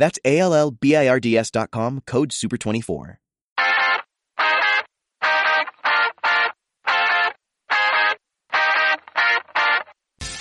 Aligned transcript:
That's 0.00 0.18
A 0.24 0.38
L 0.38 0.54
L 0.54 0.70
B 0.72 0.96
I 0.96 1.06
R 1.06 1.20
D 1.20 1.36
S.com, 1.36 2.00
code 2.06 2.30
SUPER24. 2.30 3.18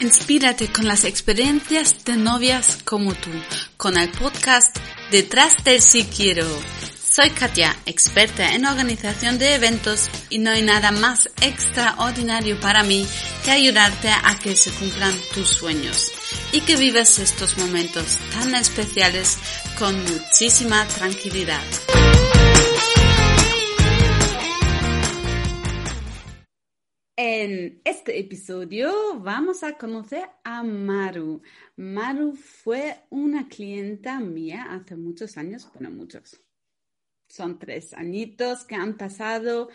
Inspírate 0.02 0.70
con 0.72 0.88
las 0.88 1.04
experiencias 1.04 2.06
de 2.06 2.16
novias 2.16 2.82
como 2.86 3.14
tú, 3.14 3.32
con 3.76 3.98
el 3.98 4.10
podcast 4.12 4.78
Detrás 5.12 5.62
del 5.66 5.82
Si 5.82 6.06
Quiero. 6.06 6.48
Soy 7.04 7.32
Katia, 7.32 7.76
experta 7.86 8.54
en 8.54 8.66
organización 8.66 9.38
de 9.40 9.56
eventos 9.56 10.10
y 10.30 10.38
no 10.38 10.52
hay 10.52 10.62
nada 10.62 10.92
más 10.92 11.28
extraordinario 11.42 12.58
para 12.62 12.84
mí 12.84 13.06
que 13.44 13.52
ayudarte 13.52 14.08
a 14.10 14.40
que 14.42 14.56
se 14.56 14.72
cumplan 14.72 15.14
tus 15.34 15.50
sueños 15.50 16.14
y 16.52 16.62
que 16.62 16.76
vivas 16.76 17.20
estos 17.20 17.58
momentos 17.58 18.18
tan 18.34 18.54
especiales 18.56 19.38
con 19.78 19.96
muchísima 20.04 20.86
tranquilidad. 20.88 21.64
En 27.22 27.82
este 27.84 28.18
episodio 28.18 29.20
vamos 29.20 29.64
a 29.64 29.78
conocer 29.78 30.24
a 30.44 30.64
Maru. 30.64 31.42
Maru 31.76 32.34
fue 32.34 32.96
una 33.10 33.50
clienta 33.50 34.22
mía 34.22 34.68
hace 34.70 34.96
muchos 34.96 35.36
años, 35.36 35.70
bueno, 35.74 35.92
muchos. 35.92 36.42
Son 37.28 37.60
tres 37.60 37.94
añitos 37.94 38.64
que 38.64 38.76
han 38.76 38.96
pasado, 38.96 39.68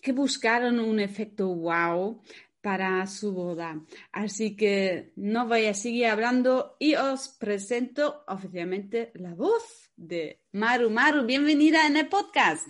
que 0.00 0.10
buscaron 0.10 0.80
un 0.80 0.98
efecto 0.98 1.46
wow 1.46 2.20
para 2.68 3.06
su 3.06 3.32
boda. 3.32 3.80
Así 4.12 4.54
que 4.54 5.14
no 5.16 5.48
voy 5.48 5.64
a 5.64 5.72
seguir 5.72 6.04
hablando 6.04 6.76
y 6.78 6.96
os 6.96 7.28
presento 7.28 8.24
oficialmente 8.28 9.10
la 9.14 9.32
voz 9.34 9.90
de 9.96 10.42
Maru. 10.52 10.90
Maru, 10.90 11.24
bienvenida 11.24 11.86
en 11.86 11.96
el 11.96 12.08
podcast. 12.08 12.68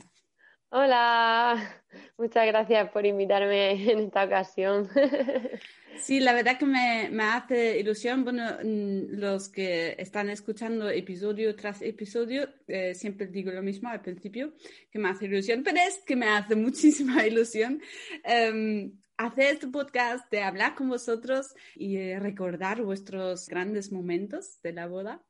Hola, 0.69 1.83
muchas 2.17 2.47
gracias 2.47 2.91
por 2.91 3.07
invitarme 3.07 3.73
en 3.91 3.99
esta 3.99 4.23
ocasión. 4.23 4.89
Sí, 6.01 6.21
la 6.21 6.33
verdad 6.33 6.57
que 6.57 6.65
me, 6.65 7.11
hace 7.25 7.81
ilusión. 7.81 8.23
Bueno, 8.23 8.45
mm, 8.63 9.19
los 9.19 9.49
que 9.49 9.97
están 9.99 10.31
escuchando 10.31 10.89
episodio 10.89 11.57
tras 11.57 11.83
episodio, 11.83 12.49
eh, 12.69 12.95
siempre 12.95 13.27
digo 13.27 13.51
lo 13.51 13.63
mismo 13.65 13.89
al 13.89 14.01
principio, 14.01 14.53
que 14.93 15.01
me 15.01 15.09
hace 15.09 15.25
ilusión, 15.25 15.65
pero 15.65 15.79
es 15.79 16.01
que 16.07 16.15
me 16.15 16.29
hace 16.29 16.55
muchísima 16.67 17.27
ilusión 17.27 17.83
em, 18.23 18.93
hacer 19.19 19.55
este 19.55 19.67
podcast, 19.67 20.31
de 20.31 20.43
hablar 20.43 20.75
con 20.75 20.89
vosotros 20.89 21.55
y 21.75 22.15
recordar 22.15 22.83
vuestros 22.83 23.49
grandes 23.49 23.93
momentos 23.93 24.63
de 24.63 24.73
la 24.73 24.87
boda. 24.87 25.23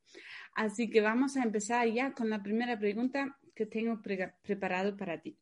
Así 0.54 0.90
que 0.90 1.00
vamos 1.00 1.36
a 1.36 1.42
empezar 1.42 1.88
ya 1.88 2.12
con 2.12 2.30
la 2.30 2.42
primera 2.42 2.78
pregunta 2.78 3.38
que 3.54 3.66
tengo 3.66 4.00
preparado 4.42 4.96
para 4.96 5.20
ti. 5.20 5.38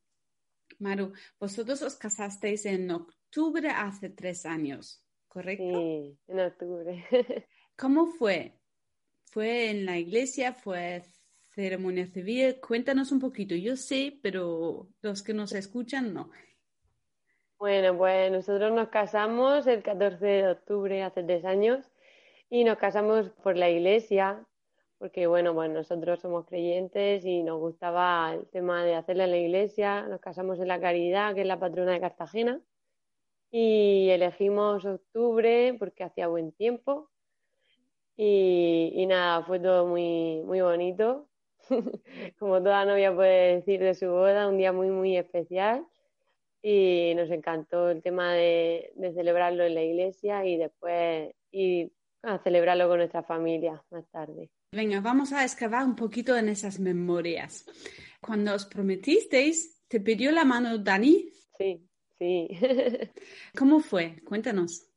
Maru, 0.78 1.12
vosotros 1.40 1.82
os 1.82 1.96
casasteis 1.96 2.66
en 2.66 2.90
octubre 2.90 3.68
hace 3.68 4.10
tres 4.10 4.46
años, 4.46 5.02
¿correcto? 5.26 5.64
Sí, 5.64 6.18
en 6.28 6.40
octubre. 6.40 7.04
¿Cómo 7.76 8.06
fue? 8.06 8.60
¿Fue 9.24 9.70
en 9.70 9.86
la 9.86 9.98
iglesia? 9.98 10.52
¿Fue 10.52 11.02
ceremonia 11.54 12.06
civil? 12.06 12.58
Cuéntanos 12.60 13.10
un 13.10 13.20
poquito. 13.20 13.54
Yo 13.54 13.76
sé, 13.76 14.18
pero 14.22 14.88
los 15.02 15.22
que 15.22 15.34
nos 15.34 15.52
escuchan 15.52 16.14
no. 16.14 16.30
Bueno, 17.58 17.96
pues 17.96 18.30
nosotros 18.30 18.70
nos 18.72 18.88
casamos 18.88 19.66
el 19.66 19.82
14 19.82 20.26
de 20.26 20.50
octubre 20.50 21.02
hace 21.02 21.22
tres 21.22 21.44
años 21.46 21.90
y 22.50 22.64
nos 22.64 22.76
casamos 22.76 23.30
por 23.42 23.56
la 23.56 23.70
iglesia 23.70 24.46
porque 24.98 25.26
bueno, 25.26 25.54
pues 25.54 25.70
nosotros 25.70 26.20
somos 26.20 26.46
creyentes 26.46 27.24
y 27.24 27.42
nos 27.42 27.58
gustaba 27.58 28.34
el 28.34 28.46
tema 28.48 28.84
de 28.84 28.94
hacerla 28.94 29.24
en 29.24 29.30
la 29.30 29.36
iglesia, 29.38 30.06
nos 30.06 30.20
casamos 30.20 30.58
en 30.60 30.68
la 30.68 30.80
Caridad, 30.80 31.34
que 31.34 31.42
es 31.42 31.46
la 31.46 31.58
patrona 31.58 31.92
de 31.92 32.00
Cartagena, 32.00 32.60
y 33.50 34.08
elegimos 34.10 34.84
octubre 34.84 35.76
porque 35.78 36.04
hacía 36.04 36.28
buen 36.28 36.52
tiempo. 36.52 37.10
Y, 38.18 39.04
nada, 39.08 39.42
fue 39.44 39.60
todo 39.60 39.86
muy, 39.86 40.42
muy 40.44 40.62
bonito, 40.62 41.28
como 42.38 42.62
toda 42.62 42.86
novia 42.86 43.14
puede 43.14 43.56
decir 43.56 43.80
de 43.80 43.94
su 43.94 44.08
boda, 44.08 44.48
un 44.48 44.56
día 44.56 44.72
muy, 44.72 44.88
muy 44.88 45.16
especial 45.16 45.86
y 46.68 47.14
nos 47.14 47.30
encantó 47.30 47.90
el 47.90 48.02
tema 48.02 48.32
de, 48.32 48.90
de 48.96 49.12
celebrarlo 49.14 49.62
en 49.62 49.76
la 49.76 49.84
iglesia 49.84 50.44
y 50.44 50.56
después 50.56 51.32
ir 51.52 51.92
a 52.22 52.38
celebrarlo 52.38 52.88
con 52.88 52.98
nuestra 52.98 53.22
familia 53.22 53.80
más 53.90 54.04
tarde. 54.10 54.50
Venga, 54.72 55.00
vamos 55.00 55.32
a 55.32 55.44
excavar 55.44 55.84
un 55.84 55.94
poquito 55.94 56.36
en 56.36 56.48
esas 56.48 56.80
memorias. 56.80 57.64
Cuando 58.20 58.52
os 58.52 58.66
prometisteis, 58.66 59.86
¿te 59.86 60.00
pidió 60.00 60.32
la 60.32 60.44
mano 60.44 60.76
Dani? 60.78 61.30
Sí, 61.56 61.86
sí. 62.18 62.48
¿Cómo 63.56 63.78
fue? 63.78 64.16
Cuéntanos. 64.24 64.90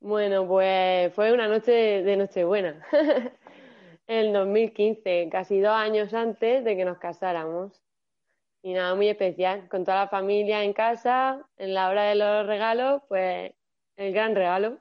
Bueno, 0.00 0.46
pues 0.46 1.14
fue 1.14 1.32
una 1.32 1.48
noche 1.48 1.72
de 1.72 2.16
Nochebuena, 2.18 2.86
el 4.06 4.34
2015, 4.34 5.30
casi 5.32 5.60
dos 5.60 5.72
años 5.72 6.12
antes 6.12 6.62
de 6.62 6.76
que 6.76 6.84
nos 6.84 6.98
casáramos. 6.98 7.72
Y 8.62 8.74
nada, 8.74 8.94
muy 8.94 9.08
especial, 9.08 9.68
con 9.68 9.84
toda 9.84 10.04
la 10.04 10.08
familia 10.08 10.62
en 10.64 10.72
casa, 10.72 11.46
en 11.56 11.72
la 11.72 11.88
hora 11.88 12.04
de 12.04 12.14
los 12.14 12.46
regalos, 12.46 13.02
pues 13.08 13.52
el 13.96 14.12
gran 14.12 14.34
regalo. 14.34 14.78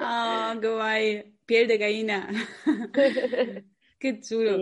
¡Ah, 0.00 0.56
qué 0.60 0.68
guay! 0.68 1.34
Piel 1.46 1.68
de 1.68 1.78
gallina. 1.78 2.28
qué 3.98 4.20
chulo. 4.20 4.58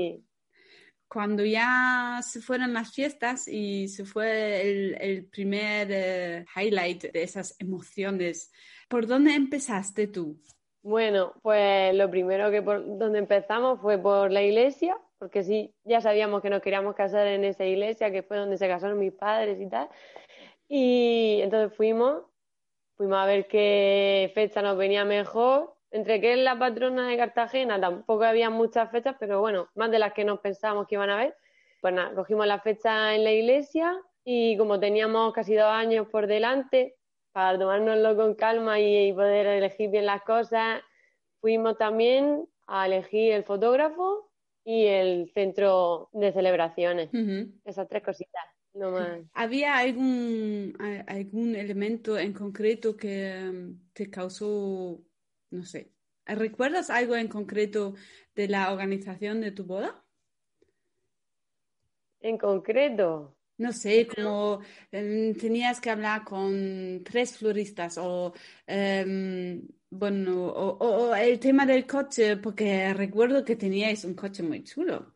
Cuando 1.08 1.44
ya 1.44 2.20
se 2.22 2.40
fueron 2.40 2.72
las 2.72 2.92
fiestas 2.92 3.46
y 3.46 3.86
se 3.88 4.04
fue 4.04 4.96
el, 5.00 5.26
primer 5.26 5.88
eh, 5.90 6.44
highlight 6.56 7.12
de 7.12 7.22
esas 7.22 7.54
emociones, 7.60 8.52
¿por 8.88 9.06
dónde 9.06 9.34
empezaste 9.34 10.08
tú? 10.08 10.40
Bueno, 10.82 11.32
pues 11.42 11.94
lo 11.94 12.10
primero 12.10 12.50
que 12.50 12.62
por 12.62 12.98
donde 12.98 13.20
empezamos 13.20 13.80
fue 13.80 13.96
por 13.96 14.30
la 14.32 14.42
iglesia, 14.42 14.96
porque 15.18 15.42
sí, 15.42 15.74
ya 15.84 16.00
sabíamos 16.00 16.42
que 16.42 16.50
nos 16.50 16.62
queríamos 16.62 16.94
casar 16.94 17.26
en 17.26 17.44
esa 17.44 17.64
iglesia, 17.64 18.10
que 18.10 18.22
fue 18.22 18.36
donde 18.36 18.58
se 18.58 18.68
casaron 18.68 18.98
mis 18.98 19.12
padres 19.12 19.60
y 19.60 19.68
tal. 19.68 19.88
Y 20.68 21.40
entonces 21.42 21.76
fuimos, 21.76 22.24
fuimos 22.96 23.18
a 23.18 23.26
ver 23.26 23.46
qué 23.46 24.30
fecha 24.34 24.62
nos 24.62 24.76
venía 24.76 25.04
mejor 25.04 25.74
entre 25.94 26.20
que 26.20 26.32
es 26.32 26.38
la 26.40 26.58
patrona 26.58 27.06
de 27.08 27.16
Cartagena, 27.16 27.80
tampoco 27.80 28.24
había 28.24 28.50
muchas 28.50 28.90
fechas, 28.90 29.14
pero 29.20 29.38
bueno, 29.38 29.68
más 29.76 29.92
de 29.92 30.00
las 30.00 30.12
que 30.12 30.24
nos 30.24 30.40
pensábamos 30.40 30.88
que 30.88 30.96
iban 30.96 31.08
a 31.08 31.14
haber. 31.14 31.36
Pues 31.80 31.94
nada, 31.94 32.12
cogimos 32.16 32.48
la 32.48 32.58
fecha 32.58 33.14
en 33.14 33.22
la 33.22 33.30
iglesia 33.30 33.96
y 34.24 34.56
como 34.56 34.80
teníamos 34.80 35.32
casi 35.32 35.54
dos 35.54 35.70
años 35.70 36.08
por 36.08 36.26
delante, 36.26 36.96
para 37.30 37.56
tomárnoslo 37.56 38.16
con 38.16 38.34
calma 38.34 38.80
y, 38.80 39.12
poder 39.12 39.46
elegir 39.46 39.88
bien 39.88 40.06
las 40.06 40.22
cosas, 40.22 40.82
fuimos 41.40 41.78
también 41.78 42.44
a 42.66 42.86
elegir 42.86 43.32
el 43.32 43.44
fotógrafo 43.44 44.32
y 44.64 44.86
el 44.86 45.30
centro 45.34 46.08
de 46.12 46.32
celebraciones. 46.32 47.10
Esas 47.64 47.88
tres 47.88 48.02
cositas. 48.02 48.42
No 48.72 48.90
más. 48.90 49.20
¿Había 49.34 49.76
algún, 49.76 50.76
algún 51.06 51.54
elemento 51.54 52.18
en 52.18 52.32
concreto 52.32 52.96
que 52.96 53.48
um, 53.48 53.78
te 53.92 54.10
causó 54.10 55.00
no 55.54 55.64
sé. 55.64 55.92
¿Recuerdas 56.26 56.90
algo 56.90 57.16
en 57.16 57.28
concreto 57.28 57.94
de 58.34 58.48
la 58.48 58.72
organización 58.72 59.40
de 59.40 59.52
tu 59.52 59.64
boda? 59.64 60.04
En 62.20 62.38
concreto. 62.38 63.36
No 63.56 63.72
sé, 63.72 64.08
como 64.08 64.60
em, 64.90 65.34
tenías 65.36 65.80
que 65.80 65.90
hablar 65.90 66.24
con 66.24 67.02
tres 67.04 67.38
floristas 67.38 67.98
o, 67.98 68.32
em, 68.66 69.62
bueno, 69.96 70.46
o, 70.48 71.14
el 71.14 71.38
tema 71.38 71.66
del 71.66 71.86
coche, 71.86 72.36
porque 72.36 72.92
recuerdo 72.94 73.44
que 73.44 73.56
teníais 73.56 74.04
un 74.04 74.14
coche 74.14 74.42
muy 74.42 74.64
chulo. 74.64 75.14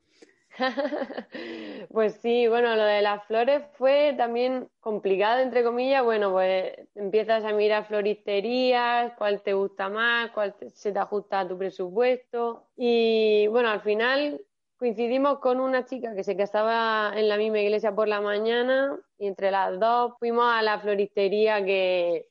pues 1.92 2.14
sí, 2.20 2.48
bueno, 2.48 2.75
lo 2.75 2.84
de 2.84 3.02
las 3.02 3.25
flores 3.26 3.62
fue 3.75 4.14
también 4.16 4.69
complicado, 4.80 5.40
entre 5.40 5.62
comillas. 5.62 6.04
Bueno, 6.04 6.32
pues 6.32 6.75
empiezas 6.94 7.44
a 7.44 7.52
mirar 7.52 7.86
floristerías, 7.86 9.12
cuál 9.19 9.42
te 9.42 9.52
gusta 9.52 9.88
más, 9.88 10.30
cuál 10.32 10.54
se 10.75 10.92
te 10.92 10.98
ajusta 10.98 11.40
a 11.40 11.48
tu 11.48 11.58
presupuesto. 11.58 12.69
Y 12.76 13.46
bueno, 13.48 13.69
al 13.70 13.82
final 13.82 14.40
coincidimos 14.78 15.40
con 15.40 15.60
una 15.60 15.84
chica 15.84 16.14
que 16.14 16.25
se 16.25 16.36
casaba 16.36 17.12
en 17.16 17.28
la 17.28 17.36
misma 17.36 17.58
iglesia 17.60 17.94
por 17.94 18.08
la 18.08 18.20
mañana 18.20 18.96
y 19.19 19.26
entre 19.26 19.50
las 19.50 19.78
dos 19.78 20.14
fuimos 20.19 20.52
a 20.52 20.62
la 20.62 20.78
floristería 20.78 21.64
que, 21.64 22.28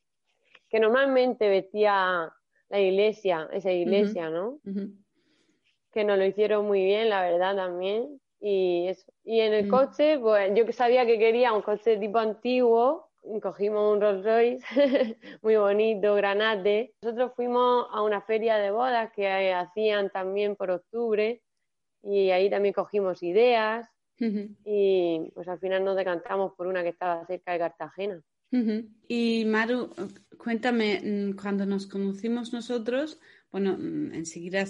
que 0.69 0.79
normalmente 0.79 1.49
vestía 1.49 2.33
la 2.69 2.79
iglesia, 2.79 3.49
esa 3.51 3.71
iglesia, 3.71 4.29
¿no? 4.29 4.59
Que 5.91 6.03
nos 6.03 6.17
lo 6.17 6.25
hicieron 6.25 6.65
muy 6.65 6.83
bien, 6.83 7.09
la 7.09 7.21
verdad, 7.21 7.55
también. 7.55 8.19
Y, 8.39 8.87
eso. 8.87 9.11
y 9.23 9.39
en 9.39 9.53
el 9.53 9.65
mm. 9.65 9.69
coche, 9.69 10.19
pues 10.19 10.51
yo 10.53 10.71
sabía 10.71 11.05
que 11.05 11.17
quería 11.17 11.53
un 11.53 11.63
coche 11.63 11.97
tipo 11.97 12.19
antiguo, 12.19 13.09
cogimos 13.41 13.93
un 13.93 14.01
Rolls 14.01 14.23
Royce 14.23 14.65
muy 15.41 15.55
bonito, 15.55 16.15
granate. 16.15 16.93
Nosotros 17.01 17.33
fuimos 17.35 17.87
a 17.91 18.01
una 18.01 18.21
feria 18.21 18.57
de 18.57 18.71
bodas 18.71 19.11
que 19.13 19.53
hacían 19.53 20.09
también 20.11 20.55
por 20.55 20.71
octubre 20.71 21.41
y 22.03 22.29
ahí 22.29 22.49
también 22.49 22.73
cogimos 22.73 23.23
ideas 23.23 23.89
y 24.19 25.31
pues 25.35 25.47
al 25.47 25.59
final 25.59 25.83
nos 25.83 25.95
decantamos 25.95 26.53
por 26.53 26.67
una 26.67 26.81
que 26.81 26.89
estaba 26.89 27.25
cerca 27.25 27.51
de 27.51 27.59
Cartagena. 27.59 28.21
Y 29.07 29.45
Maru, 29.45 29.89
cuéntame, 30.37 31.01
mm, 31.03 31.35
cuando 31.35 31.65
nos 31.65 31.87
conocimos 31.87 32.53
nosotros, 32.53 33.19
bueno, 33.51 33.77
mm, 33.77 34.13
enseguida 34.13 34.65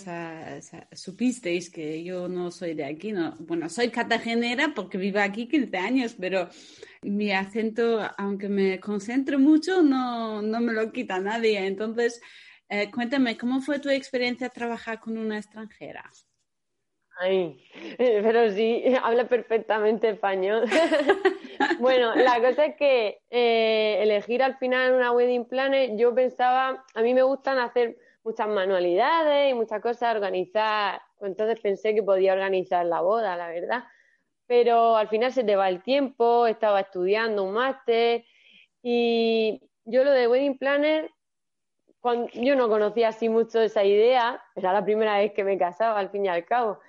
supisteis 0.94 1.70
que 1.70 2.04
yo 2.04 2.28
no 2.28 2.52
soy 2.52 2.74
de 2.74 2.86
aquí, 2.86 3.12
no, 3.12 3.36
bueno, 3.40 3.70
soy 3.70 3.90
cartagenera 3.90 4.74
porque 4.76 4.98
vivo 4.98 5.20
aquí 5.20 5.48
15 5.48 5.78
años, 5.78 6.16
pero 6.20 6.50
mi 7.02 7.32
acento, 7.32 8.00
aunque 8.18 8.50
me 8.50 8.80
concentro 8.80 9.40
mucho, 9.40 9.82
no, 9.82 10.42
no 10.42 10.60
me 10.62 10.74
lo 10.74 10.92
quita 10.92 11.20
nadie. 11.20 11.66
Entonces, 11.66 12.22
eh, 12.70 12.90
cuéntame, 12.92 13.38
¿cómo 13.38 13.62
fue 13.62 13.80
tu 13.80 13.90
experiencia 13.90 14.50
trabajar 14.50 15.00
con 15.00 15.18
una 15.18 15.38
extranjera? 15.38 16.10
Ay, 17.20 17.58
pero 17.98 18.50
sí, 18.52 18.84
habla 19.04 19.26
perfectamente 19.26 20.10
español. 20.10 20.66
bueno, 21.80 22.16
la 22.16 22.40
cosa 22.40 22.66
es 22.66 22.76
que 22.76 23.22
eh, 23.30 24.00
elegir 24.02 24.44
al 24.44 24.58
final 24.58 24.94
una 24.94 25.12
wedding 25.12 25.46
planner, 25.46 25.96
yo 25.98 26.14
pensaba, 26.14 26.86
a 26.94 27.02
mí 27.02 27.14
me 27.14 27.24
gustan 27.24 27.58
hacer 27.60 27.98
muchas 28.24 28.48
manualidades 28.48 29.52
y 29.52 29.54
muchas 29.54 29.82
cosas, 29.82 30.16
organizar, 30.16 31.02
entonces 31.22 31.60
pensé 31.60 31.96
que 31.96 32.04
podía 32.04 32.34
organizar 32.34 32.86
la 32.86 33.02
boda, 33.02 33.36
la 33.36 33.48
verdad. 33.48 33.84
Pero 34.46 34.96
al 34.96 35.08
final 35.08 35.32
se 35.32 35.44
te 35.44 35.56
va 35.56 35.70
el 35.70 35.82
tiempo, 35.82 36.46
estaba 36.48 36.82
estudiando 36.82 37.44
un 37.44 37.54
máster 37.54 38.26
y 38.84 39.62
yo 39.86 40.04
lo 40.04 40.12
de 40.12 40.28
wedding 40.28 40.58
planner, 40.58 41.10
yo 42.34 42.56
no 42.56 42.70
conocía 42.70 43.10
así 43.10 43.28
mucho 43.28 43.60
esa 43.60 43.84
idea, 43.84 44.42
era 44.56 44.72
la 44.72 44.86
primera 44.86 45.18
vez 45.18 45.34
que 45.34 45.44
me 45.44 45.58
casaba 45.58 46.00
al 46.00 46.10
fin 46.10 46.26
y 46.26 46.30
al 46.30 46.46
cabo. 46.46 46.80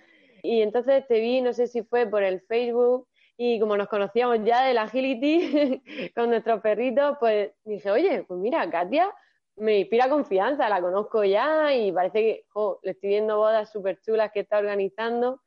Y 0.43 0.63
entonces 0.63 1.07
te 1.07 1.21
vi, 1.21 1.41
no 1.41 1.53
sé 1.53 1.67
si 1.67 1.83
fue 1.83 2.07
por 2.07 2.23
el 2.23 2.41
Facebook, 2.43 3.09
y 3.41 3.61
como 3.61 3.77
nos 3.77 3.89
conocíamos 3.89 4.45
ya 4.45 4.65
del 4.65 4.79
agility 4.79 5.83
con 6.15 6.31
nuestros 6.31 6.61
perritos, 6.61 7.17
pues 7.21 7.53
dije, 7.65 7.91
oye, 7.91 8.25
pues 8.27 8.41
mira, 8.41 8.69
Katia 8.69 9.15
me 9.59 9.79
inspira 9.79 10.09
confianza, 10.09 10.69
la 10.69 10.81
conozco 10.81 11.25
ya 11.25 11.75
y 11.75 11.93
parece 11.93 12.21
que 12.21 12.45
le 12.83 12.91
estoy 12.91 13.11
viendo 13.11 13.37
bodas 13.39 13.71
súper 13.71 14.01
chulas 14.01 14.31
que 14.33 14.41
está 14.41 14.59
organizando. 14.59 15.41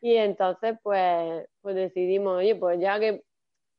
Y 0.00 0.16
entonces, 0.16 0.76
pues, 0.82 1.46
pues 1.60 1.74
decidimos, 1.74 2.38
oye, 2.38 2.56
pues 2.56 2.80
ya 2.80 2.98
que 2.98 3.24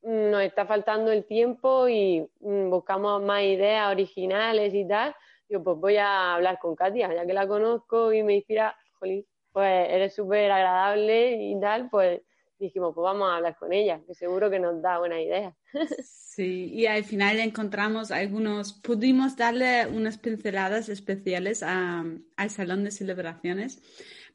nos 0.02 0.42
está 0.42 0.66
faltando 0.66 1.12
el 1.12 1.26
tiempo 1.26 1.88
y 1.88 2.28
mm, 2.40 2.70
buscamos 2.70 3.22
más 3.22 3.44
ideas 3.44 3.92
originales 3.92 4.74
y 4.74 4.88
tal, 4.88 5.16
yo 5.48 5.64
pues 5.64 5.78
voy 5.78 5.98
a 5.98 6.36
hablar 6.36 6.60
con 6.60 6.76
Katia, 6.76 7.14
ya 7.14 7.26
que 7.26 7.34
la 7.34 7.48
conozco 7.48 8.12
y 8.14 8.24
me 8.24 8.36
inspira, 8.36 8.76
jolín, 9.00 9.26
pues 9.54 9.90
eres 9.90 10.16
súper 10.16 10.52
agradable 10.52 11.38
y 11.40 11.60
tal, 11.60 11.90
pues 11.90 12.22
dijimos, 12.60 12.94
pues 12.96 13.04
vamos 13.04 13.30
a 13.30 13.36
hablar 13.36 13.56
con 13.58 13.72
ella, 13.74 14.02
que 14.06 14.16
seguro 14.16 14.50
que 14.50 14.60
nos 14.60 14.82
da 14.82 15.00
buena 15.00 15.22
idea. 15.22 15.56
Sí, 16.34 16.72
y 16.74 16.88
al 16.88 17.04
final 17.04 17.40
encontramos 17.40 18.10
algunos, 18.10 18.74
pudimos 18.74 19.38
darle 19.38 19.86
unas 19.86 20.18
pinceladas 20.18 20.90
especiales 20.90 21.62
al 21.62 22.50
salón 22.50 22.84
de 22.84 22.90
celebraciones 22.90 23.80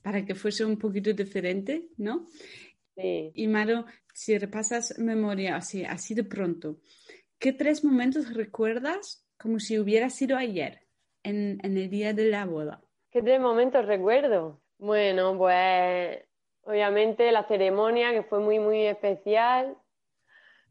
para 0.01 0.25
que 0.25 0.37
fuese 0.37 0.65
un 0.65 0.79
poquito 0.79 1.13
diferente, 1.13 1.89
¿no? 1.97 2.29
Sí. 2.95 3.33
Y 3.35 3.49
Maro, 3.49 3.85
si 4.15 4.39
repasas 4.39 4.97
memoria 5.01 5.57
así, 5.57 5.85
así 5.85 6.15
de 6.15 6.23
pronto, 6.23 6.79
¿qué 7.41 7.53
tres 7.53 7.83
momentos 7.83 8.33
recuerdas 8.33 9.27
como 9.37 9.59
si 9.59 9.81
hubiera 9.81 10.09
sido 10.09 10.37
ayer, 10.37 10.87
en, 11.25 11.59
en 11.65 11.77
el 11.77 11.91
día 11.91 12.13
de 12.13 12.31
la 12.31 12.45
boda? 12.45 12.81
¿Qué 13.11 13.23
tres 13.23 13.41
momentos 13.41 13.85
recuerdo? 13.87 14.63
Bueno, 14.79 15.37
pues 15.37 16.25
obviamente 16.63 17.33
la 17.33 17.43
ceremonia 17.43 18.13
que 18.13 18.23
fue 18.23 18.39
muy, 18.39 18.61
muy 18.61 18.87
especial, 18.87 19.77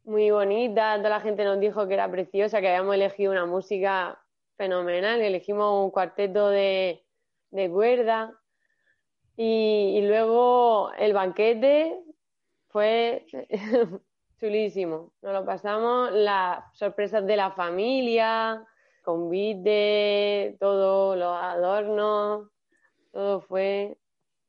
muy 0.06 0.32
bonita, 0.32 0.96
toda 0.96 1.10
la 1.10 1.20
gente 1.20 1.44
nos 1.44 1.60
dijo 1.60 1.86
que 1.88 1.96
era 1.96 2.10
preciosa, 2.10 2.62
que 2.62 2.70
habíamos 2.70 2.96
elegido 2.96 3.34
una 3.34 3.46
música 3.46 4.18
fenomenal, 4.56 5.20
elegimos 5.20 5.84
un 5.84 5.92
cuarteto 5.92 6.50
de, 6.50 7.04
cuerda 7.52 8.34
y, 9.36 10.00
luego 10.08 10.92
el 10.98 11.12
banquete 11.12 12.00
fue 12.70 13.26
chulísimo, 14.40 15.12
nos 15.22 15.34
lo 15.34 15.46
pasamos, 15.46 16.14
las 16.14 16.64
sorpresas 16.78 17.26
de 17.26 17.36
la 17.36 17.52
familia, 17.52 18.66
convite, 19.04 20.56
todo, 20.62 21.18
los 21.18 21.36
adornos, 21.36 22.50
todo 23.12 23.42
fue 23.42 23.97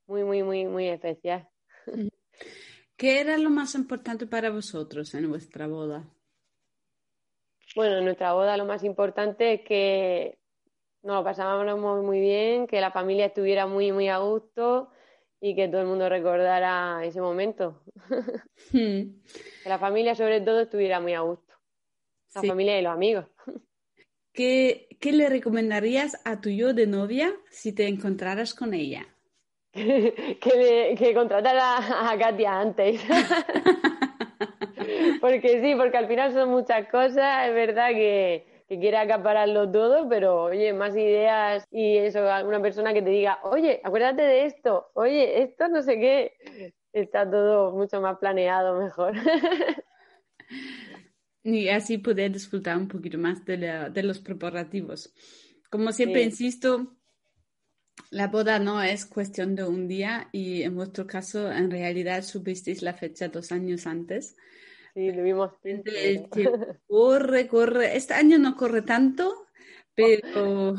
muy, 0.08 0.24
muy, 0.24 0.42
muy, 0.42 0.64
muy 0.66 0.88
especial. 0.88 1.48
¿Qué 2.96 3.20
era 3.20 3.38
lo 3.38 3.50
más 3.50 3.76
importante 3.76 4.26
para 4.26 4.50
vosotros 4.50 5.14
en 5.14 5.28
vuestra 5.28 5.68
boda? 5.68 6.04
Bueno, 7.76 7.98
en 7.98 8.04
nuestra 8.04 8.32
boda 8.32 8.56
lo 8.56 8.64
más 8.64 8.82
importante 8.82 9.54
es 9.54 9.60
que 9.60 10.38
nos 11.02 11.16
lo 11.16 11.24
pasábamos 11.24 12.04
muy 12.04 12.18
bien, 12.18 12.66
que 12.66 12.80
la 12.80 12.90
familia 12.90 13.26
estuviera 13.26 13.66
muy, 13.66 13.92
muy 13.92 14.08
a 14.08 14.18
gusto 14.18 14.90
y 15.40 15.54
que 15.54 15.68
todo 15.68 15.82
el 15.82 15.86
mundo 15.86 16.08
recordara 16.08 17.04
ese 17.04 17.20
momento. 17.20 17.82
Hmm. 18.72 19.22
que 19.62 19.68
la 19.68 19.78
familia 19.78 20.14
sobre 20.14 20.40
todo 20.40 20.60
estuviera 20.60 21.00
muy 21.00 21.14
a 21.14 21.20
gusto. 21.20 21.54
La 22.34 22.42
familia 22.42 22.78
y 22.78 22.82
los 22.82 22.92
amigos. 22.92 23.24
¿Qué, 24.32 24.88
le 25.00 25.28
recomendarías 25.28 26.20
a 26.24 26.40
tu 26.40 26.50
yo 26.50 26.74
de 26.74 26.86
novia 26.86 27.34
si 27.50 27.72
te 27.72 27.88
encontraras 27.88 28.54
con 28.54 28.74
ella? 28.74 29.06
que, 30.40 30.94
que 30.98 31.14
contratara 31.14 32.10
a 32.10 32.18
Katia 32.18 32.60
antes. 32.60 33.00
porque 35.20 35.60
sí, 35.60 35.74
porque 35.76 35.96
al 35.96 36.08
final 36.08 36.32
son 36.32 36.50
muchas 36.50 36.88
cosas, 36.88 37.48
es 37.48 37.54
verdad 37.54 37.90
que, 37.90 38.64
que 38.68 38.78
quiere 38.78 38.98
acapararlo 38.98 39.70
todo, 39.70 40.08
pero 40.08 40.44
oye, 40.44 40.72
más 40.72 40.96
ideas 40.96 41.64
y 41.70 41.96
eso, 41.96 42.30
alguna 42.30 42.60
persona 42.60 42.92
que 42.92 43.02
te 43.02 43.10
diga, 43.10 43.38
oye, 43.42 43.80
acuérdate 43.82 44.22
de 44.22 44.46
esto, 44.46 44.90
oye, 44.94 45.42
esto 45.42 45.68
no 45.68 45.82
sé 45.82 45.98
qué, 45.98 46.74
está 46.92 47.28
todo 47.28 47.72
mucho 47.72 48.00
más 48.00 48.18
planeado, 48.18 48.80
mejor. 48.80 49.14
y 51.42 51.68
así 51.68 51.98
poder 51.98 52.32
disfrutar 52.32 52.76
un 52.76 52.88
poquito 52.88 53.18
más 53.18 53.44
de, 53.44 54.02
los 54.02 54.18
preparativos. 54.18 55.14
Como 55.70 55.92
siempre 55.92 56.22
insisto, 56.22 56.97
la 58.10 58.28
boda 58.28 58.58
no 58.58 58.82
es 58.82 59.06
cuestión 59.06 59.54
de 59.54 59.64
un 59.64 59.88
día 59.88 60.28
y 60.32 60.62
en 60.62 60.74
vuestro 60.74 61.06
caso 61.06 61.50
en 61.50 61.70
realidad 61.70 62.22
supisteis 62.22 62.82
la 62.82 62.94
fecha 62.94 63.28
dos 63.28 63.52
años 63.52 63.86
antes. 63.86 64.36
Sí, 64.94 65.12
lo 65.12 65.22
vimos. 65.22 65.52
corre, 66.86 67.46
corre. 67.46 67.96
Este 67.96 68.14
año 68.14 68.38
no 68.38 68.56
corre 68.56 68.82
tanto, 68.82 69.46
pero, 69.94 70.74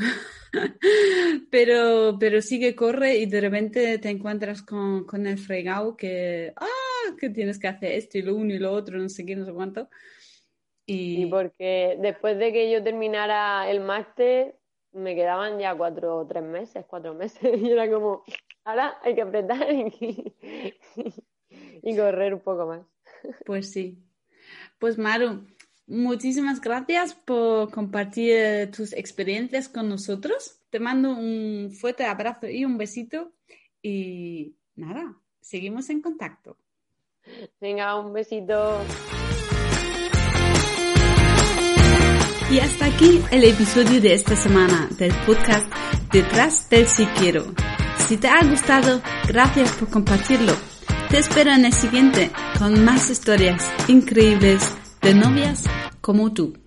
pero, 1.51 2.17
pero 2.19 2.41
sí 2.41 2.59
que 2.59 2.75
corre 2.75 3.17
y 3.17 3.25
de 3.27 3.41
repente 3.41 3.97
te 3.99 4.09
encuentras 4.09 4.61
con, 4.61 5.05
con 5.05 5.27
el 5.27 5.38
fregado 5.38 5.95
que, 5.95 6.53
ah, 6.55 7.15
que 7.19 7.29
tienes 7.29 7.59
que 7.59 7.67
hacer 7.67 7.93
esto 7.93 8.17
y 8.17 8.23
lo 8.23 8.35
uno 8.35 8.53
y 8.53 8.59
lo 8.59 8.71
otro, 8.71 8.97
no 8.97 9.09
sé 9.09 9.25
qué, 9.25 9.35
no 9.35 9.45
sé 9.45 9.53
cuánto. 9.53 9.89
Y... 10.85 11.27
porque 11.27 11.97
después 11.99 12.39
de 12.39 12.51
que 12.51 12.71
yo 12.71 12.83
terminara 12.83 13.69
el 13.69 13.79
máster, 13.79 14.55
me 14.93 15.15
quedaban 15.15 15.60
ya 15.60 15.75
cuatro 15.75 16.17
o 16.17 16.27
tres 16.27 16.43
meses, 16.43 16.86
cuatro 16.88 17.13
meses, 17.13 17.41
y 17.62 17.72
era 17.72 17.89
como, 17.89 18.24
ahora 18.63 18.98
hay 19.03 19.15
que 19.15 19.22
apretar 19.22 19.67
y, 19.72 20.36
correr 21.96 22.34
un 22.34 22.41
poco 22.41 22.65
más. 22.67 22.81
Pues 23.46 23.72
sí. 23.72 23.98
Pues 24.77 24.98
Maru, 24.98 25.46
muchísimas 25.88 26.62
gracias 26.62 27.13
por 27.13 27.72
compartir 27.72 28.72
tus 28.72 28.93
experiencias 28.93 29.67
con 29.67 29.89
nosotros. 29.89 30.62
Te 30.69 30.79
mando 30.79 31.12
un 31.12 31.72
fuerte 31.72 32.05
abrazo 32.05 32.48
y 32.48 32.63
un 32.63 32.77
besito 32.77 33.31
y 33.81 34.55
nada, 34.75 35.17
seguimos 35.41 35.89
en 35.89 36.01
contacto. 36.01 36.58
Venga, 37.60 38.00
un 38.00 38.13
besito. 38.13 38.79
Y 42.51 42.60
hasta 42.60 42.86
aquí 42.86 43.22
el 43.29 43.44
episodio 43.44 44.01
de 44.01 44.15
esta 44.15 44.36
semana 44.36 44.89
del 44.98 45.13
podcast 45.27 45.72
Detrás 46.12 46.68
del 46.70 46.88
Si 46.88 47.06
Quiero. 47.06 47.46
Si 48.08 48.18
te 48.18 48.27
ha 48.27 48.44
gustado, 48.44 49.03
gracias 49.27 49.72
por 49.74 49.89
compartirlo. 49.89 50.53
Te 51.10 51.20
espero 51.20 51.51
en 51.51 51.65
el 51.65 51.74
siguiente 51.74 52.32
con 52.58 52.84
más 52.84 53.12
historias 53.12 53.63
increíbles 53.88 54.63
de 55.01 55.13
novias 55.13 55.65
como 56.01 56.34
tú. 56.34 56.53